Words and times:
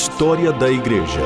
História 0.00 0.52
da 0.52 0.70
Igreja. 0.70 1.20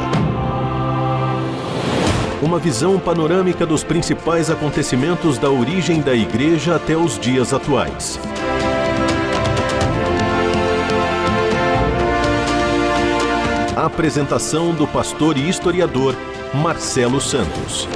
Uma 2.40 2.59
visão 2.59 2.98
panorâmica 2.98 3.66
dos 3.66 3.84
principais 3.84 4.48
acontecimentos 4.48 5.37
da 5.37 5.50
origem 5.50 6.00
da 6.00 6.14
Igreja 6.14 6.77
até 6.77 6.96
os 6.96 7.19
dias 7.19 7.52
atuais. 7.52 8.19
Apresentação 13.77 14.73
do 14.73 14.86
pastor 14.86 15.36
e 15.36 15.46
historiador 15.50 16.16
Marcelo 16.54 17.20
Santos. 17.20 17.86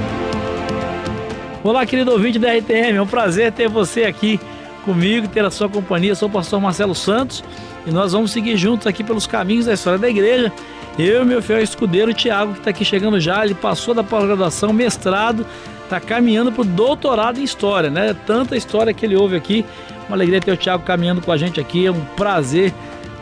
Olá, 1.63 1.87
querido 1.87 2.11
ouvinte 2.11 2.37
da 2.37 2.53
RTM, 2.55 2.97
é 2.97 3.01
um 3.01 3.07
prazer 3.07 3.51
ter 3.51 3.67
você 3.67 4.03
aqui 4.03 4.39
comigo, 4.85 5.27
ter 5.27 5.43
a 5.43 5.49
sua 5.49 5.67
companhia. 5.67 6.13
Sou 6.13 6.29
o 6.29 6.31
pastor 6.31 6.61
Marcelo 6.61 6.93
Santos 6.93 7.43
e 7.87 7.91
nós 7.91 8.11
vamos 8.11 8.31
seguir 8.31 8.57
juntos 8.57 8.85
aqui 8.85 9.01
pelos 9.01 9.25
caminhos 9.25 9.65
da 9.65 9.73
história 9.73 9.97
da 9.97 10.09
igreja. 10.09 10.51
Eu 10.99 11.25
meu 11.25 11.41
fiel 11.41 11.61
escudeiro 11.61 12.13
Tiago, 12.13 12.51
que 12.51 12.59
está 12.59 12.69
aqui 12.71 12.83
chegando 12.83 13.17
já, 13.19 13.45
ele 13.45 13.55
passou 13.55 13.93
da 13.93 14.03
pós-graduação, 14.03 14.73
mestrado, 14.73 15.45
está 15.83 15.99
caminhando 15.99 16.51
para 16.51 16.63
o 16.63 16.65
doutorado 16.65 17.39
em 17.39 17.43
história, 17.43 17.89
né? 17.89 18.13
Tanta 18.25 18.57
história 18.57 18.93
que 18.93 19.05
ele 19.05 19.15
ouve 19.15 19.37
aqui. 19.37 19.63
Uma 20.09 20.17
alegria 20.17 20.41
ter 20.41 20.51
o 20.51 20.57
Tiago 20.57 20.83
caminhando 20.83 21.21
com 21.21 21.31
a 21.31 21.37
gente 21.37 21.61
aqui, 21.61 21.85
é 21.85 21.91
um 21.91 22.01
prazer 22.17 22.73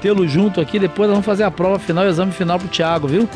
tê-lo 0.01 0.27
junto 0.27 0.59
aqui. 0.59 0.79
Depois 0.79 1.07
nós 1.07 1.15
vamos 1.15 1.25
fazer 1.25 1.43
a 1.43 1.51
prova 1.51 1.77
final, 1.77 2.03
o 2.03 2.07
exame 2.07 2.31
final 2.31 2.57
para 2.57 2.65
o 2.65 2.69
Tiago, 2.69 3.07
viu? 3.07 3.29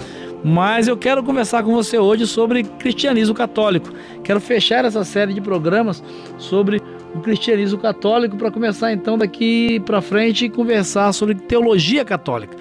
Mas 0.43 0.88
eu 0.88 0.95
quero 0.95 1.21
conversar 1.21 1.63
com 1.63 1.73
você 1.73 1.97
hoje 1.97 2.25
sobre 2.25 2.63
cristianismo 2.63 3.35
católico. 3.35 3.91
Quero 4.23 4.39
fechar 4.39 4.85
essa 4.85 5.03
série 5.03 5.33
de 5.33 5.41
programas 5.41 6.02
sobre 6.38 6.81
o 7.13 7.20
cristianismo 7.20 7.80
católico 7.80 8.38
para 8.38 8.52
começar 8.52 8.91
então 8.91 9.17
daqui 9.17 9.80
para 9.81 10.02
frente 10.02 10.50
conversar 10.50 11.11
sobre 11.14 11.36
teologia 11.36 12.06
católica. 12.06 12.56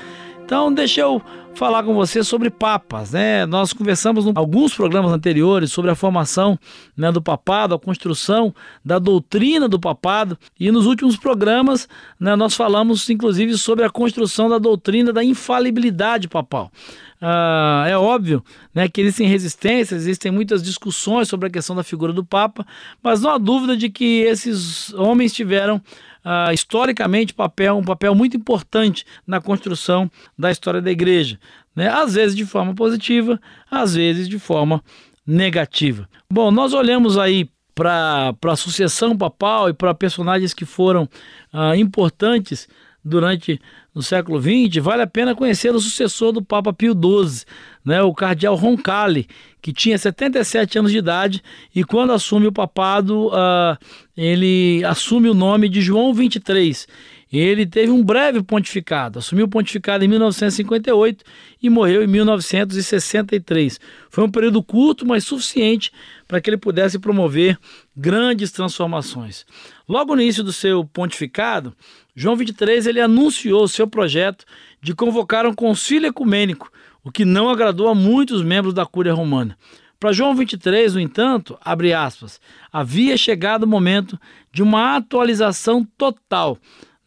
Então, 0.49 0.73
deixa 0.73 1.03
eu 1.03 1.21
falar 1.55 1.83
com 1.83 1.93
você 1.93 2.25
sobre 2.25 2.49
papas, 2.49 3.13
né? 3.13 3.45
Nós 3.45 3.75
conversamos 3.75 4.25
em 4.25 4.33
alguns 4.35 4.73
programas 4.75 5.13
anteriores 5.13 5.71
sobre 5.71 5.91
a 5.91 5.95
formação 5.95 6.59
né, 6.97 7.13
do 7.13 7.21
papado, 7.21 7.75
a 7.75 7.79
construção 7.79 8.55
da 8.83 8.99
doutrina 8.99 9.69
do 9.69 9.79
papado, 9.79 10.39
e 10.59 10.71
nos 10.71 10.87
últimos 10.87 11.19
programas 11.19 11.87
né, 12.19 12.35
nós 12.35 12.55
falamos 12.55 13.11
inclusive 13.11 13.59
sobre 13.59 13.85
a 13.85 13.91
construção 13.91 14.49
da 14.49 14.57
doutrina 14.57 15.13
da 15.13 15.23
infalibilidade 15.23 16.29
papal. 16.29 16.73
Ah, 17.21 17.85
é 17.87 17.99
óbvio 17.99 18.43
né, 18.73 18.89
que 18.89 19.03
existem 19.03 19.27
resistências, 19.27 20.01
existem 20.01 20.33
muitas 20.33 20.63
discussões 20.63 21.29
sobre 21.29 21.49
a 21.49 21.51
questão 21.51 21.77
da 21.77 21.83
figura 21.83 22.13
do 22.13 22.25
Papa, 22.25 22.67
mas 23.03 23.21
não 23.21 23.33
há 23.33 23.37
dúvida 23.37 23.77
de 23.77 23.91
que 23.91 24.23
esses 24.23 24.95
homens 24.95 25.35
tiveram 25.35 25.83
ah, 26.31 26.53
historicamente 26.53 27.33
papel, 27.33 27.79
um 27.79 27.83
papel 27.83 28.15
muito 28.15 28.37
importante 28.37 29.07
na 29.27 29.41
construção 29.41 30.11
da 30.39 30.51
história 30.51 30.83
da 30.83 30.91
igreja. 30.91 31.41
Né? 31.75 31.89
Às 31.89 32.13
vezes 32.13 32.37
de 32.37 32.45
forma 32.45 32.75
positiva, 32.75 33.41
às 33.71 33.95
vezes 33.95 34.29
de 34.29 34.39
forma 34.39 34.85
negativa. 35.27 36.07
Bom, 36.31 36.51
nós 36.51 36.75
olhamos 36.75 37.17
aí 37.17 37.49
para 37.75 38.35
a 38.45 38.57
sucessão 38.57 39.17
papal 39.17 39.71
e 39.71 39.73
para 39.73 39.95
personagens 39.95 40.53
que 40.53 40.67
foram 40.67 41.09
ah, 41.51 41.75
importantes 41.75 42.69
durante 43.09 43.61
o 43.95 44.03
século 44.03 44.41
XX, 44.41 44.83
vale 44.83 45.03
a 45.03 45.07
pena 45.07 45.35
conhecer 45.35 45.75
o 45.75 45.81
sucessor 45.81 46.31
do 46.31 46.43
Papa 46.43 46.73
Pio 46.73 46.93
XII, 46.93 47.45
né, 47.85 48.03
o 48.03 48.15
cardeal 48.15 48.55
Roncalli, 48.55 49.27
que 49.61 49.73
tinha 49.73 49.99
77 49.99 50.79
anos 50.79 50.93
de 50.93 50.99
idade 50.99 51.43
e 51.75 51.83
quando 51.83 52.13
assume 52.13 52.47
o 52.47 52.53
papado, 52.53 53.29
uh, 53.29 53.77
ele 54.17 54.85
assume 54.85 55.29
o 55.29 55.35
nome 55.35 55.69
de 55.69 55.81
João 55.81 56.15
23. 56.15 56.87
Ele 57.31 57.67
teve 57.67 57.93
um 57.93 58.03
breve 58.03 58.43
pontificado, 58.43 59.19
assumiu 59.19 59.45
o 59.45 59.49
pontificado 59.49 60.03
em 60.03 60.09
1958 60.09 61.25
e 61.63 61.69
morreu 61.69 62.03
em 62.03 62.07
1963. 62.07 63.79
Foi 64.09 64.25
um 64.25 64.31
período 64.31 64.63
curto, 64.63 65.07
mas 65.07 65.25
suficiente 65.25 65.93
para 66.27 66.41
que 66.41 66.49
ele 66.49 66.57
pudesse 66.57 66.99
promover 66.99 67.59
grandes 67.95 68.51
transformações. 68.51 69.45
Logo 69.87 70.17
no 70.17 70.23
início 70.23 70.43
do 70.43 70.53
seu 70.53 70.85
pontificado, 70.87 71.75
João 72.15 72.35
23 72.35 72.87
ele 72.87 73.01
anunciou 73.01 73.65
o 73.65 73.69
seu 73.69 73.87
projeto 73.87 74.47
de 74.81 74.95
convocar 74.95 75.47
um 75.47 75.55
concílio 75.55 76.09
ecumênico, 76.09 76.73
o 77.05 77.11
que 77.11 77.25
não 77.25 77.51
agradou 77.51 77.89
a 77.89 77.95
muitos 77.95 78.43
membros 78.43 78.73
da 78.73 78.87
Cúria 78.87 79.13
Romana. 79.13 79.57
Para 80.01 80.13
João 80.13 80.35
23, 80.35 80.95
no 80.95 81.01
entanto, 81.01 81.59
abre 81.61 81.93
aspas, 81.93 82.41
havia 82.73 83.17
chegado 83.17 83.65
o 83.65 83.69
momento 83.69 84.19
de 84.53 84.63
uma 84.63 84.97
atualização 84.97 85.85
total 85.99 86.57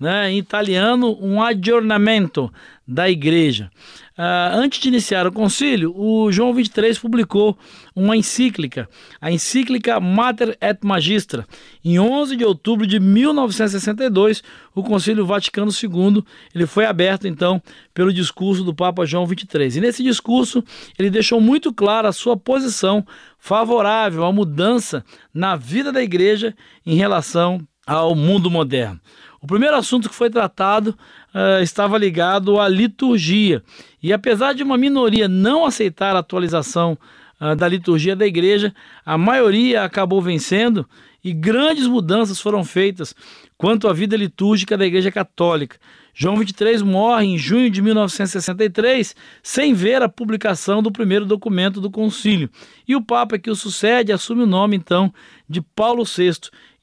né, 0.02 0.32
em 0.32 0.40
italiano, 0.40 1.16
um 1.22 1.40
aggiornamento 1.40 2.52
da 2.88 3.08
igreja. 3.08 3.70
Uh, 4.18 4.58
antes 4.58 4.80
de 4.80 4.88
iniciar 4.88 5.28
o 5.28 5.32
concílio, 5.32 5.94
o 5.96 6.32
João 6.32 6.54
23 6.54 6.98
publicou 6.98 7.56
uma 7.96 8.18
encíclica, 8.18 8.90
a 9.22 9.32
encíclica 9.32 10.00
Mater 10.00 10.58
et 10.60 10.80
Magistra. 10.84 11.46
Em 11.86 12.00
11 12.00 12.36
de 12.36 12.44
outubro 12.44 12.88
de 12.88 13.00
1962, 13.00 14.44
o 14.74 14.82
Concílio 14.82 15.26
Vaticano 15.26 15.72
II 15.72 16.24
ele 16.54 16.66
foi 16.66 16.86
aberto 16.86 17.28
então 17.28 17.62
pelo 17.94 18.12
discurso 18.12 18.64
do 18.64 18.74
Papa 18.74 19.06
João 19.06 19.28
23. 19.28 19.76
E 19.76 19.82
nesse 19.82 20.04
discurso 20.04 20.64
ele 20.98 21.12
deixou 21.12 21.40
muito 21.40 21.72
clara 21.72 22.10
a 22.10 22.14
sua 22.14 22.36
posição 22.36 23.06
favorável 23.38 24.26
à 24.26 24.34
mudança 24.34 25.06
na 25.32 25.56
vida 25.56 25.92
da 25.92 26.02
igreja 26.02 26.56
em 26.86 26.96
relação 26.96 27.62
ao 27.86 28.16
mundo 28.16 28.50
moderno. 28.50 29.00
O 29.42 29.48
primeiro 29.48 29.76
assunto 29.76 30.08
que 30.08 30.14
foi 30.14 30.30
tratado 30.30 30.96
uh, 31.34 31.64
estava 31.64 31.98
ligado 31.98 32.60
à 32.60 32.68
liturgia. 32.68 33.64
E 34.02 34.14
apesar 34.14 34.54
de 34.54 34.62
uma 34.62 34.78
minoria 34.78 35.28
não 35.28 35.66
aceitar 35.66 36.16
a 36.16 36.20
atualização 36.20 36.96
uh, 37.40 37.56
da 37.56 37.68
liturgia 37.68 38.16
da 38.16 38.28
igreja, 38.28 38.72
a 39.04 39.18
maioria 39.18 39.84
acabou 39.84 40.22
vencendo 40.22 40.88
e 41.24 41.34
grandes 41.34 41.88
mudanças 41.88 42.40
foram 42.40 42.64
feitas 42.64 43.16
quanto 43.58 43.88
à 43.88 43.94
vida 43.94 44.16
litúrgica 44.16 44.78
da 44.78 44.86
Igreja 44.86 45.12
Católica. 45.12 45.78
João 46.14 46.36
23 46.36 46.82
morre 46.82 47.26
em 47.26 47.38
junho 47.38 47.70
de 47.70 47.82
1963 47.82 49.16
sem 49.42 49.74
ver 49.74 50.02
a 50.02 50.10
publicação 50.10 50.84
do 50.84 50.92
primeiro 50.92 51.26
documento 51.26 51.80
do 51.80 51.90
concílio. 51.90 52.50
E 52.88 52.96
o 52.96 53.02
Papa 53.02 53.40
que 53.40 53.50
o 53.50 53.56
sucede 53.56 54.12
assume 54.12 54.44
o 54.44 54.48
nome 54.48 54.76
então 54.76 55.14
de 55.48 55.62
Paulo 55.62 56.04
VI 56.04 56.32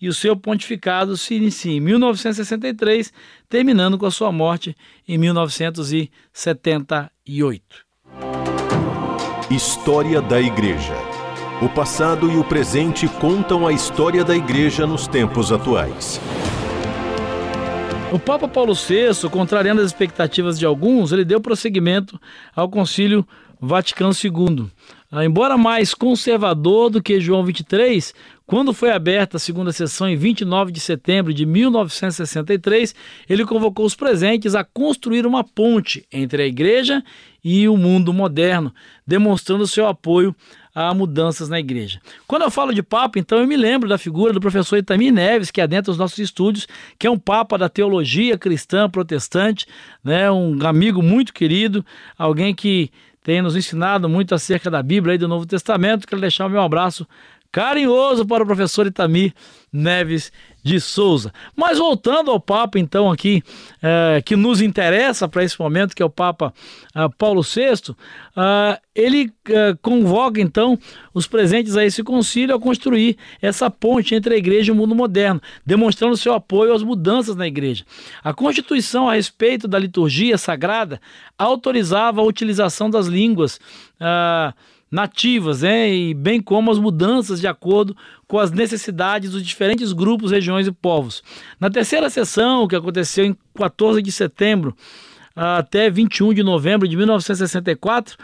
e 0.00 0.08
o 0.08 0.14
seu 0.14 0.36
pontificado 0.36 1.16
se 1.16 1.34
inicia 1.34 1.72
em 1.72 1.80
1963, 1.80 3.12
terminando 3.48 3.98
com 3.98 4.06
a 4.06 4.10
sua 4.10 4.30
morte 4.30 4.76
em 5.06 5.18
1978. 5.18 7.62
História 9.50 10.20
da 10.20 10.40
Igreja. 10.40 10.94
O 11.60 11.68
passado 11.68 12.30
e 12.30 12.36
o 12.36 12.44
presente 12.44 13.08
contam 13.08 13.66
a 13.66 13.72
história 13.72 14.24
da 14.24 14.36
Igreja 14.36 14.86
nos 14.86 15.08
tempos 15.08 15.50
atuais. 15.50 16.20
O 18.12 18.18
Papa 18.18 18.48
Paulo 18.48 18.74
VI, 18.74 19.28
contrariando 19.30 19.82
as 19.82 19.88
expectativas 19.88 20.58
de 20.58 20.64
alguns, 20.64 21.12
ele 21.12 21.24
deu 21.24 21.40
prosseguimento 21.40 22.18
ao 22.54 22.68
Concílio 22.68 23.26
Vaticano 23.60 24.12
II. 24.12 24.70
Ah, 25.10 25.24
embora 25.24 25.58
mais 25.58 25.94
conservador 25.94 26.90
do 26.90 27.02
que 27.02 27.20
João 27.20 27.44
23, 27.44 28.14
quando 28.48 28.72
foi 28.72 28.90
aberta 28.90 29.36
a 29.36 29.40
segunda 29.40 29.72
sessão 29.72 30.08
em 30.08 30.16
29 30.16 30.72
de 30.72 30.80
setembro 30.80 31.34
de 31.34 31.44
1963, 31.44 32.94
ele 33.28 33.44
convocou 33.44 33.84
os 33.84 33.94
presentes 33.94 34.54
a 34.54 34.64
construir 34.64 35.26
uma 35.26 35.44
ponte 35.44 36.06
entre 36.10 36.42
a 36.42 36.46
igreja 36.46 37.04
e 37.44 37.68
o 37.68 37.76
mundo 37.76 38.10
moderno, 38.10 38.72
demonstrando 39.06 39.66
seu 39.66 39.86
apoio 39.86 40.34
a 40.74 40.94
mudanças 40.94 41.50
na 41.50 41.60
igreja. 41.60 42.00
Quando 42.26 42.40
eu 42.40 42.50
falo 42.50 42.72
de 42.72 42.82
Papa, 42.82 43.18
então 43.18 43.38
eu 43.38 43.46
me 43.46 43.54
lembro 43.54 43.86
da 43.86 43.98
figura 43.98 44.32
do 44.32 44.40
professor 44.40 44.78
Itamir 44.78 45.12
Neves, 45.12 45.50
que 45.50 45.60
adentra 45.60 45.92
os 45.92 45.98
nossos 45.98 46.18
estúdios, 46.18 46.66
que 46.98 47.06
é 47.06 47.10
um 47.10 47.18
Papa 47.18 47.58
da 47.58 47.68
teologia 47.68 48.38
cristã 48.38 48.88
protestante, 48.88 49.66
né, 50.02 50.30
um 50.30 50.56
amigo 50.66 51.02
muito 51.02 51.34
querido, 51.34 51.84
alguém 52.16 52.54
que 52.54 52.90
tem 53.22 53.42
nos 53.42 53.54
ensinado 53.56 54.08
muito 54.08 54.34
acerca 54.34 54.70
da 54.70 54.82
Bíblia 54.82 55.16
e 55.16 55.18
do 55.18 55.28
Novo 55.28 55.44
Testamento. 55.44 56.06
Quero 56.06 56.18
deixar 56.18 56.46
o 56.46 56.48
meu 56.48 56.62
abraço 56.62 57.06
carinhoso 57.50 58.26
para 58.26 58.42
o 58.42 58.46
professor 58.46 58.86
Itamir 58.86 59.32
Neves 59.72 60.32
de 60.62 60.80
Souza. 60.80 61.32
Mas 61.56 61.78
voltando 61.78 62.30
ao 62.30 62.40
Papa, 62.40 62.78
então, 62.78 63.10
aqui, 63.10 63.42
é, 63.82 64.20
que 64.22 64.36
nos 64.36 64.60
interessa 64.60 65.28
para 65.28 65.44
esse 65.44 65.58
momento, 65.58 65.94
que 65.94 66.02
é 66.02 66.06
o 66.06 66.10
Papa 66.10 66.52
é, 66.94 67.08
Paulo 67.16 67.42
VI, 67.42 67.94
é, 68.36 68.80
ele 68.94 69.32
é, 69.48 69.74
convoca, 69.80 70.40
então, 70.40 70.78
os 71.14 71.26
presentes 71.26 71.76
a 71.76 71.84
esse 71.84 72.02
concílio 72.02 72.54
a 72.54 72.60
construir 72.60 73.16
essa 73.40 73.70
ponte 73.70 74.14
entre 74.14 74.34
a 74.34 74.38
igreja 74.38 74.70
e 74.70 74.72
o 74.72 74.76
mundo 74.76 74.94
moderno, 74.94 75.40
demonstrando 75.64 76.16
seu 76.16 76.34
apoio 76.34 76.74
às 76.74 76.82
mudanças 76.82 77.36
na 77.36 77.46
igreja. 77.46 77.84
A 78.22 78.34
Constituição 78.34 79.08
a 79.08 79.14
respeito 79.14 79.66
da 79.66 79.78
liturgia 79.78 80.36
sagrada 80.36 81.00
autorizava 81.38 82.20
a 82.20 82.24
utilização 82.24 82.90
das 82.90 83.06
línguas. 83.06 83.56
Uh, 84.00 84.52
nativas, 84.90 85.62
né, 85.62 85.92
e 85.92 86.14
bem 86.14 86.40
como 86.40 86.70
as 86.70 86.78
mudanças 86.78 87.40
de 87.40 87.46
acordo 87.46 87.96
com 88.26 88.38
as 88.38 88.50
necessidades 88.50 89.32
dos 89.32 89.44
diferentes 89.44 89.92
grupos, 89.92 90.30
regiões 90.30 90.66
e 90.66 90.72
povos. 90.72 91.22
Na 91.60 91.68
terceira 91.68 92.08
sessão, 92.08 92.66
que 92.66 92.76
aconteceu 92.76 93.24
em 93.24 93.36
14 93.54 94.00
de 94.02 94.10
setembro 94.10 94.74
até 95.36 95.88
21 95.88 96.34
de 96.34 96.42
novembro 96.42 96.88
de 96.88 96.96
1964, 96.96 98.16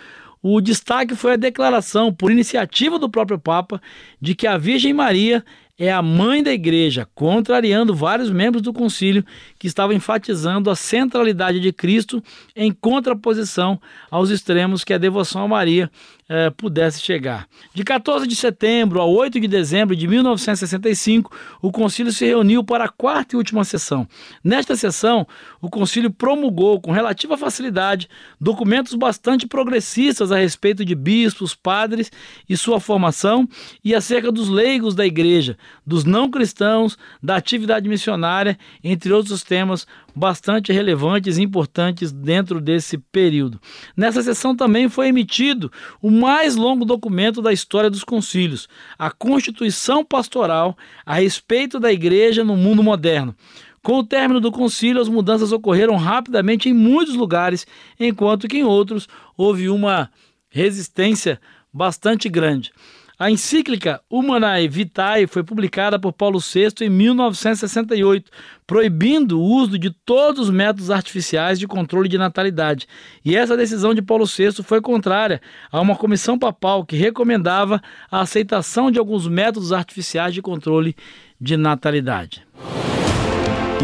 o 0.43 0.61
destaque 0.61 1.14
foi 1.14 1.34
a 1.34 1.37
declaração, 1.37 2.12
por 2.12 2.31
iniciativa 2.31 2.99
do 2.99 3.08
próprio 3.08 3.38
Papa, 3.38 3.81
de 4.20 4.34
que 4.34 4.46
a 4.46 4.58
Virgem 4.58 4.93
Maria 4.93 5.44
é 5.79 5.91
a 5.91 6.00
mãe 6.00 6.43
da 6.43 6.53
igreja, 6.53 7.09
contrariando 7.15 7.94
vários 7.94 8.31
membros 8.31 8.62
do 8.62 8.73
concílio 8.73 9.25
que 9.59 9.67
estavam 9.67 9.94
enfatizando 9.94 10.71
a 10.71 10.76
centralidade 10.76 11.59
de 11.59 11.73
Cristo 11.73 12.23
em 12.55 12.71
contraposição 12.73 13.81
aos 14.11 14.31
extremos 14.31 14.85
que 14.85 14.94
a 14.94 14.99
devoção 14.99 15.43
a 15.43 15.49
Maria 15.49 15.91
eh, 16.26 16.49
pudesse 16.49 17.03
chegar. 17.03 17.47
De 17.75 17.85
14 17.85 18.26
de 18.26 18.35
setembro 18.35 18.99
a 18.99 19.05
8 19.05 19.38
de 19.38 19.47
dezembro 19.47 19.94
de 19.94 20.09
1965, 20.09 21.31
o 21.61 21.71
concílio 21.71 22.11
se 22.11 22.25
reuniu 22.25 22.65
para 22.65 22.85
a 22.85 22.88
quarta 22.88 23.35
e 23.35 23.37
última 23.37 23.62
sessão. 23.62 24.09
Nesta 24.43 24.75
sessão, 24.75 25.26
o 25.61 25.69
concílio 25.69 26.11
promulgou 26.11 26.81
com 26.81 26.93
relativa 26.93 27.37
facilidade 27.37 28.09
documentos 28.41 28.94
bastante 28.94 29.47
progressistas 29.47 30.32
a 30.32 30.38
respeito 30.38 30.82
de 30.82 30.94
bispos, 30.94 31.55
padres 31.55 32.11
e 32.49 32.56
sua 32.56 32.81
formação 32.81 33.47
e 33.85 33.94
acerca 33.94 34.32
dos 34.32 34.49
leigos 34.49 34.94
da 34.94 35.05
igreja, 35.05 35.59
dos 35.87 36.05
não 36.05 36.31
cristãos, 36.31 36.96
da 37.22 37.37
atividade 37.37 37.88
missionária, 37.88 38.58
entre 38.82 39.12
outros 39.12 39.43
temas 39.43 39.87
bastante 40.14 40.72
relevantes 40.72 41.38
e 41.38 41.43
importantes 41.43 42.12
dentro 42.12 42.61
desse 42.61 42.99
período. 42.99 43.61
Nessa 43.96 44.22
sessão 44.22 44.55
também 44.55 44.88
foi 44.88 45.08
emitido 45.08 45.70
o 46.00 46.11
mais 46.11 46.56
longo 46.56 46.84
documento 46.84 47.43
da 47.43 47.52
história 47.52 47.90
dos 47.90 48.05
concílios, 48.05 48.69
a 48.99 49.11
Constituição 49.11 50.05
Pastoral 50.05 50.76
a 51.05 51.14
respeito 51.14 51.81
da 51.81 51.93
igreja 51.93 52.44
no 52.44 52.56
mundo 52.56 52.82
moderno. 52.82 53.34
Com 53.82 53.99
o 53.99 54.05
término 54.05 54.40
do 54.40 54.50
concílio, 54.50 55.02
as 55.02 55.11
mudanças 55.11 55.52
ocorreram 55.52 55.96
rapidamente 55.96 56.70
em 56.70 56.72
muitos 56.72 57.14
lugares, 57.14 57.66
enquanto 58.00 58.49
que 58.49 58.56
em 58.56 58.64
outros 58.64 59.06
houve 59.37 59.69
uma 59.69 60.11
resistência 60.49 61.38
bastante 61.70 62.28
grande. 62.28 62.72
A 63.16 63.31
encíclica 63.31 64.00
Humanae 64.11 64.66
Vitae 64.66 65.28
foi 65.28 65.44
publicada 65.44 66.00
por 66.00 66.12
Paulo 66.12 66.40
VI 66.40 66.84
em 66.84 66.90
1968, 66.90 68.28
proibindo 68.66 69.38
o 69.38 69.44
uso 69.44 69.78
de 69.78 69.90
todos 69.90 70.49
os 70.49 70.50
métodos 70.50 70.90
artificiais 70.90 71.61
de 71.61 71.69
controle 71.69 72.08
de 72.08 72.19
natalidade. 72.19 72.88
E 73.25 73.37
essa 73.37 73.56
decisão 73.56 73.94
de 73.94 74.02
Paulo 74.02 74.26
VI 74.26 74.64
foi 74.64 74.81
contrária 74.81 75.40
a 75.70 75.81
uma 75.81 75.94
comissão 75.94 76.37
papal 76.37 76.84
que 76.84 76.96
recomendava 76.96 77.81
a 78.11 78.20
aceitação 78.20 78.90
de 78.90 78.99
alguns 78.99 79.28
métodos 79.28 79.72
artificiais 79.72 80.34
de 80.34 80.43
controle 80.43 80.96
de 81.40 81.56
natalidade. 81.56 82.44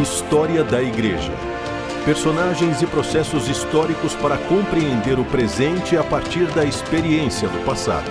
História 0.02 0.64
da 0.64 0.82
Igreja. 0.82 1.32
Personagens 2.04 2.82
e 2.82 2.86
processos 2.86 3.48
históricos 3.48 4.14
para 4.16 4.36
compreender 4.36 5.20
o 5.20 5.24
presente 5.26 5.96
a 5.96 6.02
partir 6.02 6.46
da 6.46 6.64
experiência 6.64 7.48
do 7.48 7.64
passado. 7.64 8.10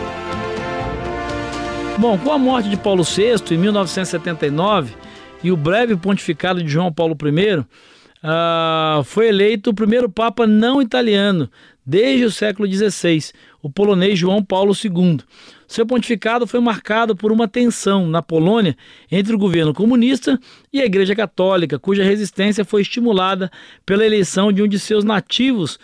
Bom, 1.99 2.17
com 2.17 2.31
a 2.31 2.37
morte 2.37 2.69
de 2.69 2.77
Paulo 2.77 3.03
VI 3.03 3.53
em 3.53 3.57
1979 3.57 4.95
e 5.43 5.51
o 5.51 5.57
breve 5.57 5.97
pontificado 5.97 6.63
de 6.63 6.69
João 6.69 6.93
Paulo 6.93 7.13
I, 7.13 7.57
uh, 7.59 9.03
foi 9.03 9.27
eleito 9.27 9.71
o 9.71 9.73
primeiro 9.73 10.09
Papa 10.09 10.47
não 10.47 10.81
italiano 10.81 11.49
desde 11.85 12.23
o 12.23 12.31
século 12.31 12.71
XVI, 12.71 13.31
o 13.61 13.69
polonês 13.69 14.17
João 14.17 14.41
Paulo 14.41 14.71
II. 14.73 15.19
Seu 15.67 15.85
pontificado 15.85 16.47
foi 16.47 16.61
marcado 16.61 17.17
por 17.17 17.33
uma 17.33 17.49
tensão 17.49 18.07
na 18.07 18.21
Polônia 18.21 18.77
entre 19.11 19.35
o 19.35 19.37
governo 19.37 19.73
comunista 19.73 20.39
e 20.71 20.81
a 20.81 20.85
Igreja 20.85 21.13
Católica, 21.13 21.77
cuja 21.77 22.01
resistência 22.01 22.63
foi 22.63 22.81
estimulada 22.81 23.51
pela 23.85 24.05
eleição 24.05 24.53
de 24.53 24.63
um 24.63 24.69
de 24.69 24.79
seus 24.79 25.03
nativos 25.03 25.77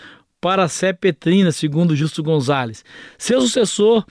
para 0.46 0.64
a 0.64 0.68
Sé 0.68 0.94
Petrina, 0.94 1.52
segundo 1.52 1.96
Justo 1.96 2.22
Gonzalez. 2.22 2.86
Seu 3.18 3.42
sucessor, 3.42 4.06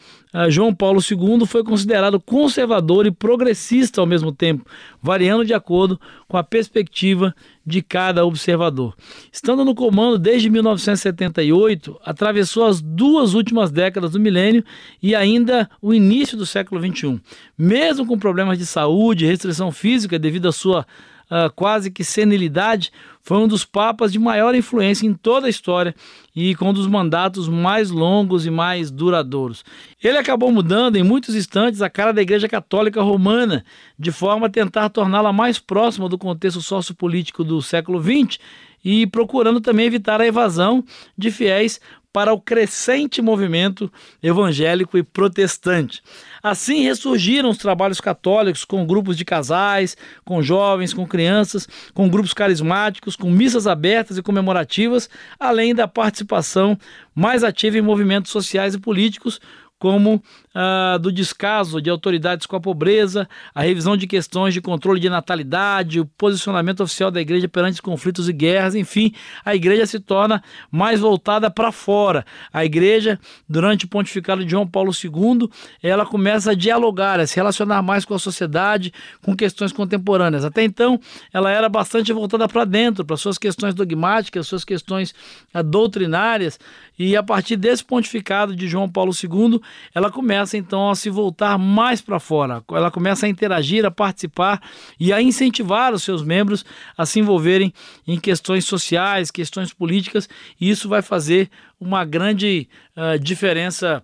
João 0.48 0.74
Paulo 0.74 1.00
II, 1.00 1.46
foi 1.46 1.62
considerado 1.62 2.20
conservador 2.20 3.06
e 3.06 3.10
progressista 3.12 4.00
ao 4.00 4.06
mesmo 4.06 4.32
tempo, 4.32 4.68
variando 5.00 5.44
de 5.44 5.54
acordo 5.54 5.98
com 6.26 6.36
a 6.36 6.42
perspectiva 6.42 7.34
de 7.64 7.80
cada 7.80 8.26
observador. 8.26 8.94
Estando 9.32 9.64
no 9.64 9.74
comando 9.74 10.18
desde 10.18 10.50
1978, 10.50 12.00
atravessou 12.04 12.66
as 12.66 12.80
duas 12.80 13.34
últimas 13.34 13.70
décadas 13.70 14.10
do 14.10 14.20
milênio 14.20 14.64
e 15.00 15.14
ainda 15.14 15.70
o 15.80 15.94
início 15.94 16.36
do 16.36 16.44
século 16.44 16.80
XXI. 16.80 17.20
Mesmo 17.56 18.04
com 18.04 18.18
problemas 18.18 18.58
de 18.58 18.66
saúde 18.66 19.24
e 19.24 19.28
restrição 19.28 19.70
física 19.70 20.18
devido 20.18 20.48
à 20.48 20.52
sua 20.52 20.84
uh, 21.30 21.52
quase 21.54 21.90
que 21.90 22.04
senilidade, 22.04 22.92
foi 23.22 23.38
um 23.38 23.48
dos 23.48 23.64
papas 23.64 24.12
de 24.12 24.18
maior 24.18 24.54
influência 24.54 25.06
em 25.06 25.14
toda 25.14 25.46
a 25.46 25.50
história 25.50 25.94
e 26.36 26.54
com 26.54 26.70
um 26.70 26.72
dos 26.72 26.86
mandatos 26.86 27.48
mais 27.48 27.90
longos 27.90 28.44
e 28.44 28.50
mais 28.50 28.90
duradouros. 28.90 29.64
Ele 30.02 30.18
acabou 30.18 30.52
mudando 30.52 30.96
em 30.96 31.02
muitos 31.02 31.34
instantes 31.34 31.80
a 31.80 31.88
cara 31.88 32.12
da 32.12 32.20
Igreja 32.20 32.48
Católica 32.48 33.00
Romana, 33.02 33.64
de 33.98 34.12
forma 34.12 34.46
a 34.46 34.50
tentar 34.50 34.90
torná-la 34.90 35.32
mais 35.32 35.58
próxima 35.58 36.08
do 36.08 36.18
contexto 36.18 36.60
sociopolítico 36.60 37.42
do 37.42 37.62
século 37.62 38.02
XX 38.02 38.38
e 38.84 39.06
procurando 39.06 39.60
também 39.60 39.86
evitar 39.86 40.20
a 40.20 40.26
evasão 40.26 40.84
de 41.16 41.30
fiéis 41.30 41.80
para 42.14 42.32
o 42.32 42.40
crescente 42.40 43.20
movimento 43.20 43.90
evangélico 44.22 44.96
e 44.96 45.02
protestante. 45.02 46.00
Assim 46.44 46.82
ressurgiram 46.82 47.48
os 47.48 47.56
trabalhos 47.56 48.02
católicos 48.02 48.66
com 48.66 48.86
grupos 48.86 49.16
de 49.16 49.24
casais, 49.24 49.96
com 50.26 50.42
jovens, 50.42 50.92
com 50.92 51.06
crianças, 51.06 51.66
com 51.94 52.06
grupos 52.06 52.34
carismáticos, 52.34 53.16
com 53.16 53.30
missas 53.30 53.66
abertas 53.66 54.18
e 54.18 54.22
comemorativas, 54.22 55.08
além 55.40 55.74
da 55.74 55.88
participação 55.88 56.78
mais 57.14 57.42
ativa 57.42 57.78
em 57.78 57.80
movimentos 57.80 58.30
sociais 58.30 58.74
e 58.74 58.78
políticos, 58.78 59.40
como 59.78 60.22
ah, 60.54 60.98
do 61.00 61.10
descaso 61.10 61.82
de 61.82 61.90
autoridades 61.90 62.46
com 62.46 62.54
a 62.54 62.60
pobreza, 62.60 63.28
a 63.52 63.62
revisão 63.62 63.96
de 63.96 64.06
questões 64.06 64.54
de 64.54 64.60
controle 64.60 65.00
de 65.00 65.10
natalidade, 65.10 65.98
o 65.98 66.06
posicionamento 66.06 66.80
oficial 66.80 67.10
da 67.10 67.20
igreja 67.20 67.48
perante 67.48 67.82
conflitos 67.82 68.28
e 68.28 68.32
guerras, 68.32 68.76
enfim, 68.76 69.12
a 69.44 69.52
igreja 69.52 69.84
se 69.84 69.98
torna 69.98 70.40
mais 70.70 71.00
voltada 71.00 71.50
para 71.50 71.72
fora. 71.72 72.24
A 72.52 72.64
igreja, 72.64 73.18
durante 73.48 73.86
o 73.86 73.88
pontificado 73.88 74.44
de 74.44 74.50
João 74.52 74.66
Paulo 74.66 74.92
II, 74.92 75.48
ela 75.82 76.06
começa 76.06 76.52
a 76.52 76.54
dialogar, 76.54 77.18
a 77.18 77.26
se 77.26 77.34
relacionar 77.34 77.82
mais 77.82 78.04
com 78.04 78.14
a 78.14 78.18
sociedade, 78.18 78.92
com 79.22 79.34
questões 79.34 79.72
contemporâneas. 79.72 80.44
Até 80.44 80.62
então, 80.62 81.00
ela 81.32 81.50
era 81.50 81.68
bastante 81.68 82.12
voltada 82.12 82.46
para 82.46 82.64
dentro, 82.64 83.04
para 83.04 83.16
suas 83.16 83.38
questões 83.38 83.74
dogmáticas, 83.74 84.46
suas 84.46 84.64
questões 84.64 85.12
ah, 85.52 85.62
doutrinárias, 85.62 86.60
e 86.96 87.16
a 87.16 87.22
partir 87.24 87.56
desse 87.56 87.84
pontificado 87.84 88.54
de 88.54 88.68
João 88.68 88.88
Paulo 88.88 89.12
II, 89.12 89.60
ela 89.92 90.10
começa 90.12 90.43
então 90.52 90.90
a 90.90 90.94
se 90.94 91.08
voltar 91.08 91.56
mais 91.56 92.02
para 92.02 92.20
fora, 92.20 92.62
ela 92.70 92.90
começa 92.90 93.24
a 93.24 93.28
interagir, 93.28 93.86
a 93.86 93.90
participar 93.90 94.60
e 95.00 95.12
a 95.12 95.22
incentivar 95.22 95.94
os 95.94 96.02
seus 96.02 96.22
membros 96.22 96.64
a 96.98 97.06
se 97.06 97.20
envolverem 97.20 97.72
em 98.06 98.20
questões 98.20 98.64
sociais, 98.64 99.30
questões 99.30 99.72
políticas, 99.72 100.28
e 100.60 100.68
isso 100.68 100.88
vai 100.88 101.00
fazer 101.00 101.48
uma 101.80 102.04
grande 102.04 102.68
uh, 102.96 103.18
diferença 103.18 104.02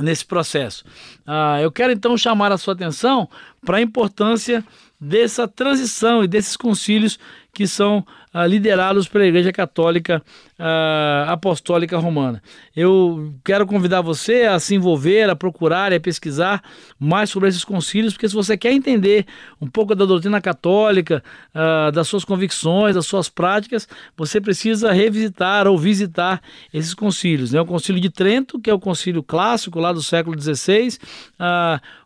nesse 0.00 0.24
processo. 0.24 0.84
Uh, 1.26 1.60
eu 1.62 1.70
quero 1.70 1.92
então 1.92 2.16
chamar 2.16 2.50
a 2.50 2.58
sua 2.58 2.74
atenção 2.74 3.28
para 3.64 3.76
a 3.76 3.82
importância 3.82 4.64
dessa 5.00 5.48
transição 5.48 6.22
e 6.22 6.28
desses 6.28 6.56
concílios 6.56 7.18
que 7.52 7.66
são 7.66 8.04
uh, 8.34 8.46
liderados 8.46 9.06
pela 9.06 9.26
Igreja 9.26 9.52
Católica 9.52 10.22
uh, 10.58 11.30
Apostólica 11.30 11.98
Romana. 11.98 12.42
Eu 12.74 13.34
quero 13.44 13.66
convidar 13.66 14.00
você 14.00 14.44
a 14.44 14.58
se 14.58 14.74
envolver, 14.74 15.28
a 15.28 15.36
procurar 15.36 15.92
e 15.92 15.96
a 15.96 16.00
pesquisar 16.00 16.62
mais 16.98 17.28
sobre 17.28 17.50
esses 17.50 17.62
concílios, 17.62 18.14
porque 18.14 18.28
se 18.28 18.34
você 18.34 18.56
quer 18.56 18.72
entender 18.72 19.26
um 19.60 19.66
pouco 19.66 19.94
da 19.94 20.06
doutrina 20.06 20.40
católica, 20.40 21.22
uh, 21.54 21.92
das 21.92 22.08
suas 22.08 22.24
convicções, 22.24 22.94
das 22.94 23.06
suas 23.06 23.28
práticas, 23.28 23.86
você 24.16 24.40
precisa 24.40 24.90
revisitar 24.92 25.68
ou 25.68 25.76
visitar 25.76 26.40
esses 26.72 26.94
concílios. 26.94 27.52
Né? 27.52 27.60
O 27.60 27.66
Concílio 27.66 28.00
de 28.00 28.08
Trento, 28.08 28.58
que 28.58 28.70
é 28.70 28.74
o 28.74 28.80
concílio 28.80 29.22
clássico 29.22 29.78
lá 29.78 29.92
do 29.92 30.02
século 30.02 30.40
XVI, 30.40 30.98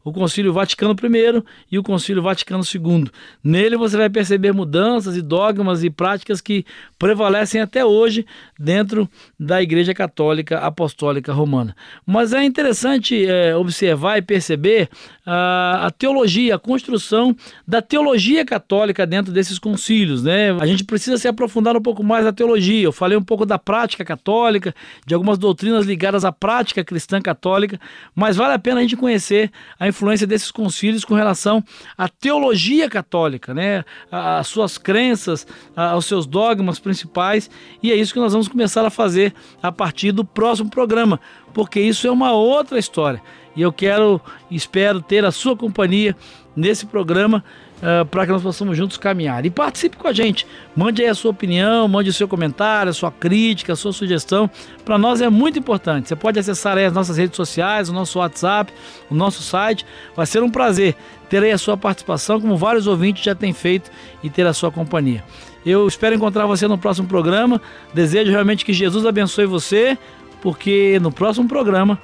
o 0.03 0.13
Concílio 0.13 0.53
Vaticano 0.53 0.95
I 0.95 1.43
e 1.71 1.79
o 1.79 1.83
Concílio 1.83 2.23
Vaticano 2.23 2.63
II. 2.63 3.11
Nele 3.43 3.77
você 3.77 3.97
vai 3.97 4.09
perceber 4.09 4.53
mudanças 4.53 5.17
e 5.17 5.23
dogmas 5.37 5.85
e 5.85 5.91
práticas 5.91 6.41
que 6.41 6.65
prevalecem 6.99 7.61
até 7.61 7.85
hoje 7.85 8.25
dentro 8.59 9.07
da 9.39 9.63
Igreja 9.63 9.93
Católica 9.93 10.61
Apostólica 10.61 11.31
Romana. 11.31 11.77
Mas 12.07 12.33
é 12.33 12.43
interessante 12.43 13.27
é, 13.27 13.55
observar 13.55 14.17
e 14.17 14.23
perceber 14.23 14.89
a, 15.27 15.89
a 15.89 15.91
teologia, 15.91 16.55
a 16.55 16.59
construção 16.59 17.37
da 17.69 17.83
teologia 17.83 18.47
católica 18.47 19.07
dentro 19.07 19.31
desses 19.31 19.59
concílios. 19.59 20.23
Né? 20.23 20.53
A 20.59 20.65
gente 20.65 20.85
precisa 20.85 21.19
se 21.19 21.29
aprofundar 21.29 21.77
um 21.77 21.83
pouco 21.83 22.03
mais 22.03 22.25
na 22.25 22.33
teologia. 22.33 22.85
Eu 22.85 22.93
falei 22.93 23.19
um 23.19 23.23
pouco 23.23 23.45
da 23.45 23.59
prática 23.59 24.07
católica, 24.07 24.75
de 25.07 25.13
algumas 25.13 25.37
doutrinas 25.37 25.85
ligadas 25.85 26.25
à 26.25 26.33
prática 26.33 26.83
cristã 26.83 27.21
católica, 27.21 27.79
mas 28.15 28.37
vale 28.37 28.55
a 28.55 28.59
pena 28.59 28.81
a 28.81 28.83
gente 28.83 28.97
conhecer 28.97 29.51
a 29.79 29.87
influência 29.87 30.27
desses 30.27 30.51
concílios 30.51 31.05
com 31.05 31.15
relação 31.15 31.63
à 31.99 32.09
teologia 32.09 32.89
católica, 32.89 33.53
né? 33.53 33.85
As 34.11 34.47
suas 34.47 34.79
crenças, 35.27 35.47
aos 35.75 36.07
seus 36.07 36.27
dogmas 36.27 36.79
principais, 36.79 37.51
e 37.83 37.91
é 37.91 37.97
isso 37.97 38.13
que 38.13 38.21
nós 38.21 38.33
vamos 38.33 38.49
começar 38.49 38.85
a 38.85 38.91
fazer 38.91 39.35
a 39.63 39.73
partir 39.73 40.13
do 40.13 40.25
próximo 40.25 40.71
programa, 40.71 41.21
porque 41.53 41.81
isso 41.81 42.07
é 42.07 42.11
uma 42.11 42.33
outra 42.33 42.79
história. 42.79 43.21
E 43.57 43.63
eu 43.63 43.73
quero, 43.73 44.21
espero 44.51 45.01
ter 45.01 45.25
a 45.25 45.33
sua 45.33 45.57
companhia 45.57 46.15
nesse 46.55 46.87
programa 46.87 47.43
uh, 47.79 48.05
para 48.07 48.27
que 48.27 48.33
nós 48.33 48.43
possamos 48.43 48.77
juntos 48.77 48.97
caminhar. 48.97 49.45
E 49.47 49.51
participe 49.51 49.97
com 49.97 50.07
a 50.07 50.13
gente. 50.13 50.47
Mande 50.75 51.03
aí 51.03 51.09
a 51.09 51.15
sua 51.15 51.31
opinião, 51.31 51.87
mande 51.89 52.11
o 52.11 52.13
seu 52.13 52.29
comentário, 52.29 52.91
a 52.91 52.93
sua 52.93 53.11
crítica, 53.11 53.73
a 53.73 53.77
sua 53.77 53.93
sugestão. 53.93 54.51
Para 54.85 54.99
nós 54.99 55.21
é 55.21 55.29
muito 55.29 55.59
importante. 55.59 56.09
Você 56.09 56.17
pode 56.17 56.39
acessar 56.39 56.79
as 56.79 56.93
nossas 56.93 57.17
redes 57.17 57.37
sociais, 57.37 57.89
o 57.89 57.93
nosso 57.93 58.19
WhatsApp, 58.19 58.73
o 59.11 59.15
nosso 59.15 59.43
site. 59.43 59.85
Vai 60.15 60.27
ser 60.27 60.43
um 60.43 60.51
prazer 60.51 60.95
ter 61.29 61.43
aí 61.43 61.51
a 61.51 61.59
sua 61.59 61.77
participação, 61.77 62.41
como 62.41 62.57
vários 62.57 62.87
ouvintes 62.87 63.25
já 63.25 63.35
têm 63.35 63.53
feito, 63.53 63.91
e 64.23 64.31
ter 64.31 64.47
a 64.47 64.53
sua 64.53 64.71
companhia. 64.71 65.25
Eu 65.65 65.89
espero 65.89 66.15
encontrar 66.15 66.47
você 66.47 66.69
no 66.69 66.79
próximo 66.79 67.09
programa. 67.09 67.61
Desejo 67.93 68.31
realmente 68.31 68.65
que 68.65 68.73
Jesus 68.73 69.05
abençoe 69.05 69.47
você, 69.47 69.99
porque 70.41 70.99
no 71.01 71.11
próximo 71.11 71.49
programa 71.49 71.99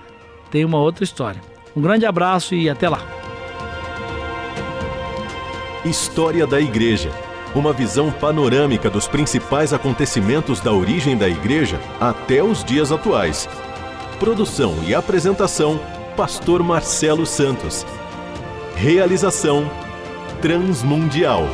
tem 0.53 0.67
uma 0.67 0.79
outra 0.79 1.03
história. 1.03 1.41
Um 1.75 1.81
grande 1.81 2.05
abraço 2.05 2.55
e 2.55 2.69
até 2.69 2.87
lá. 2.89 3.01
História 5.83 6.47
da 6.47 6.61
Igreja. 6.61 7.11
Uma 7.55 7.73
visão 7.73 8.13
panorâmica 8.13 8.89
dos 8.91 9.09
principais 9.09 9.73
acontecimentos 9.73 10.61
da 10.61 10.71
origem 10.71 11.17
da 11.17 11.29
Igreja 11.29 11.81
até 11.99 12.43
os 12.43 12.63
dias 12.63 12.93
atuais. 12.93 13.49
Produção 14.21 14.77
e 14.87 14.95
apresentação: 14.95 15.81
Pastor 16.17 16.63
Marcelo 16.63 17.25
Santos. 17.25 17.87
Realização: 18.77 19.71
Transmundial. 20.43 21.49